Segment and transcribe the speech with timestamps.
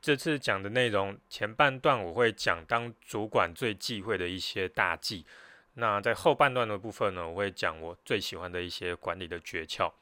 [0.00, 5.26] 这次讲的内容前半段我会讲当主管最忌讳的一些大忌，
[5.74, 9.92] 那在后半段的部分呢，我会讲我最喜欢的一些管理的诀窍。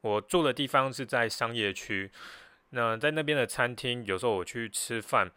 [0.00, 2.10] 我住的地方是在商业区，
[2.70, 5.30] 那在那边的餐厅，有时候我去吃饭，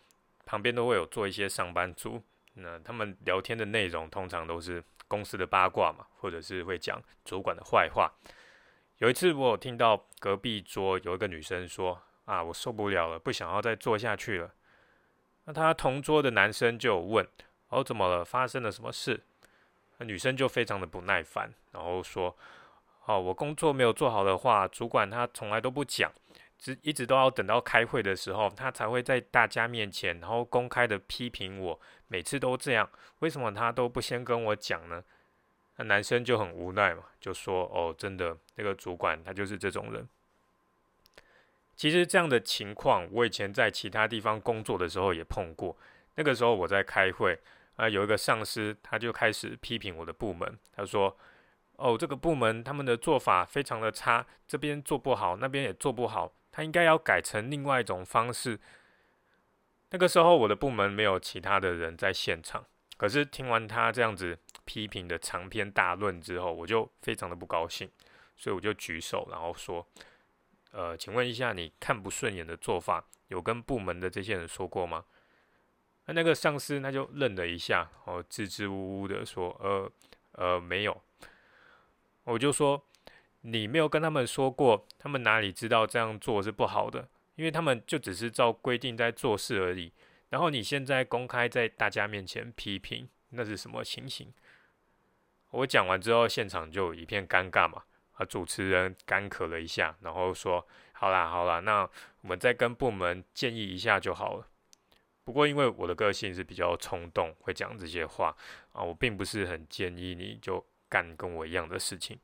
[0.46, 2.24] 旁边都会有做一些上班族，
[2.54, 8.10] 那他们聊天的内容通常都是公司的八卦嘛，或者是会讲主管的坏话。
[9.00, 12.02] 有一次我有听到隔壁桌有一个女生说。
[12.26, 14.54] 啊，我受不了了，不想要再做下去了。
[15.46, 17.28] 那他同桌的男生就问
[17.70, 18.24] ：“哦，怎么了？
[18.24, 19.24] 发生了什么事？”
[19.98, 22.36] 那女生就非常的不耐烦，然后说
[23.06, 26.12] ：“哦，我工作没有做好的话，主管他从来都不讲，
[26.58, 31.80] 只一直都要等到开会的时候，他才会在大家面前，然后公开的批评我。
[32.08, 35.04] 每次都这样，为什么他都不先跟我讲呢？”
[35.78, 40.08] 那男生就很无奈嘛，就说：“哦，真的，那个主管他就是这种人。”
[41.76, 45.76] 其实这样的情况，我以前在其他地方工作的时候也碰过。
[46.16, 47.40] 那个时候我在开会，
[47.78, 51.18] 啊，有一个上司他就开始批评我的部门，他说
[51.78, 58.60] ：“哦，这个部门他们的做法非常的差，这边做不好，那边也做不好，他应该要改成另外一种方式。”
[59.90, 62.64] 那个时候我的部门没有其他的人在现场，
[62.98, 67.90] 可是听完他这样子批评的长篇大论之后，我就非常的不高兴，
[68.36, 69.88] 所以我就举手，然后说。
[70.72, 75.06] 呃，请问一下，你看不顺眼的做法，有跟部门的这些人说过吗？
[76.06, 79.92] 那那个上司他就愣了一下，哦，支支吾吾的说，呃
[80.32, 81.02] 呃，没有。
[82.24, 82.86] 我就说，
[83.42, 87.10] 你没有跟他们说过，他们哪里知道这样做是不好的？
[87.36, 89.92] 因为他们就只是照规定在做事而已。
[90.30, 94.34] 然后你现在公开在大家面前批评，那是什么情形？
[95.50, 97.84] 我讲完之后，现场就一片尴尬嘛。
[98.26, 101.82] 主持人干咳了一下，然后说：“好啦，好啦，那
[102.22, 104.48] 我们再跟部门建议一下就好了。
[105.24, 108.36] 不过因为我的个性是比较冲动，会讲这些话
[108.74, 112.20] 啊，我并不是很建议你就干跟我一样的事情。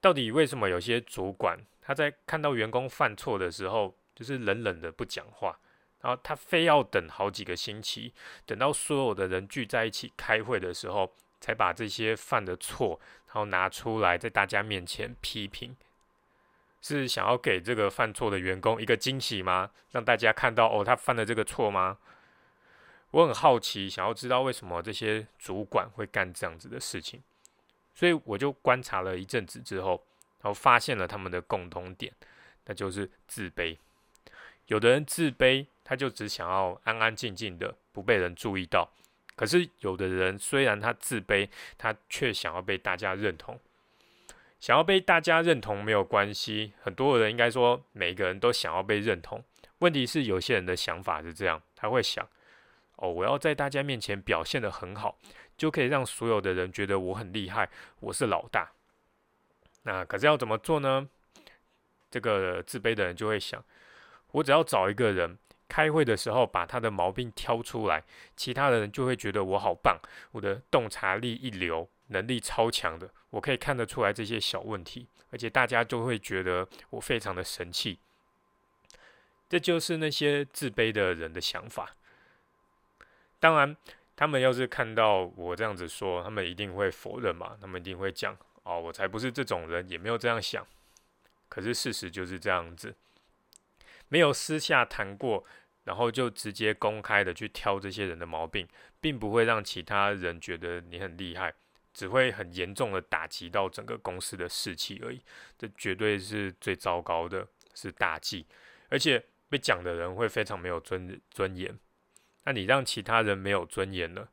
[0.00, 5.58] 到底为什么有些主管他在看到员工犯错的时候，就是冷冷的不讲话，
[6.00, 8.14] 然后他非要等好几个星期，
[8.46, 15.76] 等到所有的人聚在一起开会的时候？”才把这些犯的错，然后拿出来在大家面前批评，
[16.80, 19.70] 是想要给这个犯错的员工一个惊喜吗？
[19.90, 21.98] 让大家看到哦，他犯了这个错吗？
[23.10, 27.22] 我很好奇，想要知道为什么这些主管会干这样子的事情，
[27.94, 30.04] 所以我就观察了一阵子之后，
[30.42, 32.12] 然后发现了他们的共同点，
[32.66, 33.78] 那就是自卑。
[34.66, 38.90] 有的人自卑，他就只想要安安静静的，不被人注意到。
[39.38, 43.56] 可是有的人虽然他自卑，他却想要被大家认同。
[44.58, 49.44] 想要被大家认同没有关系，很多人应该说每个人都想要被认同。
[49.78, 52.28] 问题是有些人的想法是这样，他会想：
[52.96, 55.16] 哦，我要在大家面前表现得很好，
[55.56, 57.70] 就可以让所有的人觉得我很厉害，
[58.00, 58.72] 我是老大。
[59.84, 61.08] 那可是要怎么做呢？
[62.10, 63.64] 这个自卑的人就会想：
[64.32, 65.38] 我只要找一个人。
[65.68, 68.02] 开会的时候把他的毛病挑出来，
[68.34, 69.98] 其他的人就会觉得我好棒，
[70.32, 77.98] 我的洞察力一流，能力超强的，我可以看得出来这些小问题，而且大家就会觉得我非常的神气。
[79.48, 81.94] 这就是那些自卑的人的想法。
[83.40, 83.76] 当然，
[84.16, 90.66] 他们要是看到我这样子说，他们一定会否认嘛，他们一定会讲：“哦，我才不是这种人，也没有这样想。”
[91.48, 92.94] 可是事实就是这样子。
[94.08, 95.44] 没有私下谈过，
[95.84, 98.66] 然后就直接公开的去挑这些人的毛病，
[99.00, 101.54] 并不会让其他人觉得你很厉害，
[101.94, 105.20] 只会很严重的打击到整个公司的士气而已。
[105.56, 108.46] 这绝对是最糟糕的，是大忌，
[108.88, 111.78] 而且被讲的人会非常没有尊尊严。
[112.44, 114.30] 那你让其他人没有尊严了，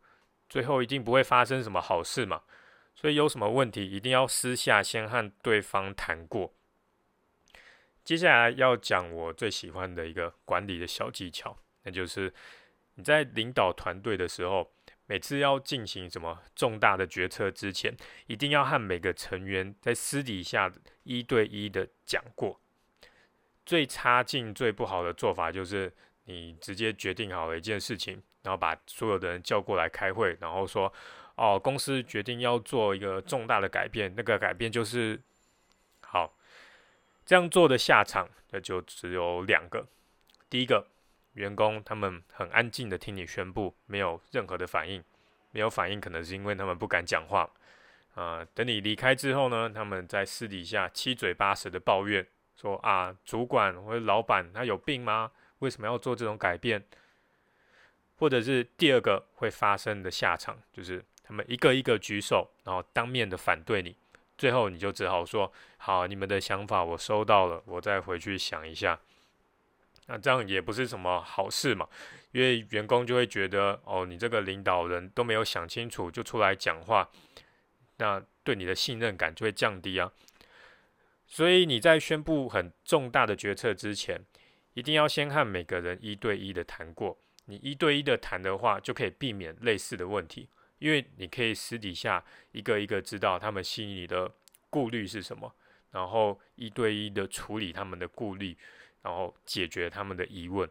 [0.50, 2.44] 最后一定不会发生什么好事嘛。
[2.96, 6.54] 所以有什么问题，一定要私下先和对方谈过。
[8.06, 12.32] 接下来要讲我最喜欢的一个管理的小技巧，那就是
[12.94, 14.72] 你在领导团队的时候，
[15.08, 17.98] 每次要进行什么重大的决策之前，
[18.28, 20.72] 一定要和每个成员在私底下
[21.02, 22.62] 一对一的讲过。
[23.66, 25.92] 最差劲、最不好的做法就是
[26.26, 30.94] 你直接决定好了一件事情，然后把所有的人叫过来开会，然后说
[31.38, 35.20] ：“哦，公司决定要做一个重大的改变，那个改变就是。”
[37.26, 39.88] 这样做的下场，那就只有两个。
[40.50, 40.88] 第一个，
[41.34, 45.04] 员工他们很安静的听你宣布，没有任何的反应。
[45.52, 47.50] 没有反应，可能是因为他们不敢讲话。
[48.14, 55.32] 啊，等你离开之后呢，他们在私底下七嘴八舌的抱怨，说啊，主管或者老板他有病吗？
[55.60, 56.86] 为什么要做这种改变？
[58.18, 63.96] 或者是第二个会发生的下场，就是他们一个一个举手，然后当面的反对你，
[64.38, 69.00] 最后你就只好说：“好，你们的想法我收到了，我再回去想一下。”
[70.08, 71.88] 那这样也不是什么好事嘛，
[72.32, 77.10] 因为员工就会觉得：“哦，你这个领导人都没有想清楚就出来讲话，
[77.98, 80.12] 那对你的信任感就会降低啊。”
[81.28, 84.22] 所以你在宣布很重大的决策之前，
[84.76, 87.18] 一定要先和每个人一对一的谈过。
[87.46, 90.50] 你一对一的谈的话，就可以避免类似的问题，
[90.80, 94.32] 因为你可以私底下一个一个知道他们心里的
[94.70, 95.54] 顾虑是什么，
[95.92, 98.58] 然后一对一的处理他们的顾虑，
[99.02, 100.70] 然后解决他们的疑问。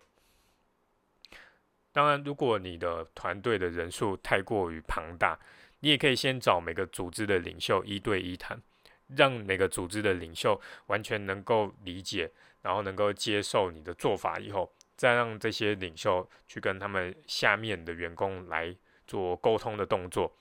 [1.92, 5.38] 当然，如果你的团队的人数太过于庞大，
[5.80, 8.60] 你也可以先找每个组织的领袖一对一谈，
[9.08, 14.72] 让每个组织的领袖完全能够理解，然后能够接受你的做法以后。
[14.96, 18.74] 再让这些领袖去跟他们下面的员工来
[19.06, 20.32] 做沟通的动作，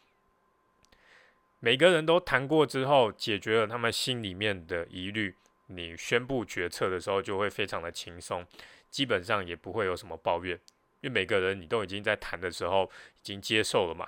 [1.60, 5.36] 每个人都谈过之后，解决了他们心里面的疑虑，
[5.68, 8.46] 你宣布决策的时候就会非常的轻松，
[8.90, 10.56] 基本上也不会有什么抱怨，
[11.02, 14.08] 因为每个人你都已经在谈的时候已经接受了嘛。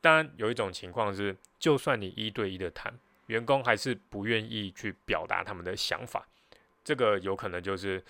[0.00, 6.26] 当然有一种情况是，就算你一对一的谈，员工还是不愿意去表达他们的想法，
[6.82, 8.04] 这个有可能就是。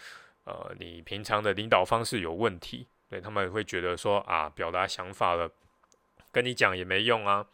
[0.45, 5.53] 呃，你平常的领导方式有问题，对他们会觉得说啊，表达想法了，
[6.31, 7.47] 跟你讲也没用啊。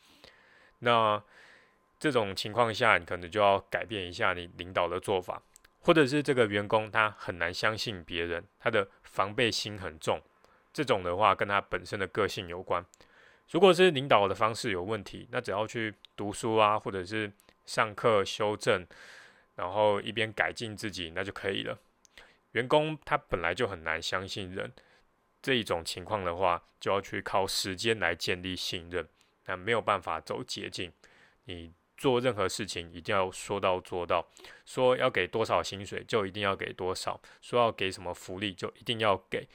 [0.79, 1.21] 那
[1.99, 5.43] 这种情况下，你可能就要改变一下你领导的做法，
[5.81, 10.23] 或者是这个员工他很难相信别人，他的防备心很重，
[10.73, 12.87] 这种的话跟他本身的个性有关。
[13.51, 17.33] 如果是领导的方式有问题，那只要去读书啊，或者是
[17.67, 18.87] 上课修正，
[19.57, 21.77] 然后一边改进自己，那就可以了。
[22.53, 24.73] 员工他本来就很难相信人，
[25.49, 29.09] 这一种情况的话，就要去靠时间来建立信任，
[29.47, 30.93] 那没有办法走捷径。
[31.45, 34.29] 你做任何事情一定要说到做到，
[34.67, 39.49] 说要给多少薪水就一定要给多少，说要给什么福利就一定要给。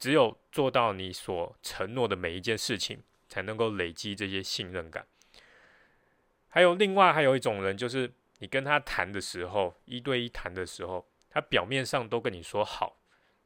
[0.00, 5.06] 只有做到你所承诺的每一件事情，才能够累积这些信任感。
[6.48, 11.06] 还有另外还有一种人，就是你跟他谈的时候，一对一谈的时候。
[11.30, 12.96] 他表面上都跟你说好，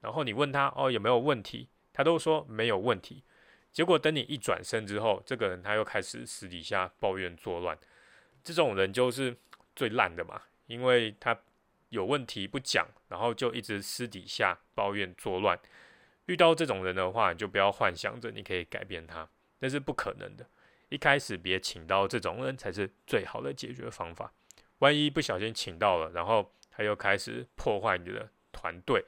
[0.00, 3.22] 然后你问他哦有没有问题，他都说没有问题。
[3.72, 7.78] 结果等你一转身之后，这个人他又开始私底下抱怨作乱。
[8.42, 9.36] 这种人就是
[9.76, 11.38] 最烂的嘛，因为他
[11.90, 15.58] 有问题不讲，然后就一直私底下抱怨作乱。
[16.26, 19.28] 遇到这种人的话，你就不要幻想着你可以改变他，
[19.58, 20.46] 那是不可能的。
[20.88, 24.32] 一开始别请到这种人才是最好的解决方法。
[24.78, 26.52] 万一不小心请到了，然后。
[26.72, 29.04] 他又开始破坏你的团队，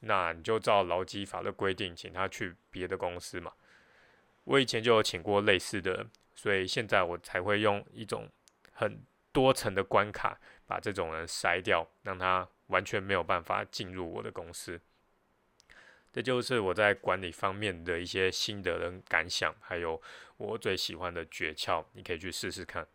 [0.00, 3.52] 那你就照劳基法的规定，请他去别的公司嘛。
[4.44, 8.28] 我以前就有请过类似的，所以现在我才会用一种
[8.72, 9.02] 很
[9.32, 14.80] 多层的关卡把这种人筛掉，让他完全没有办法进入我的公司。
[16.12, 20.00] 这就是我在管理方面的一些心得跟感想，还有
[20.36, 22.86] 我最喜欢的诀窍，你可以去试试看。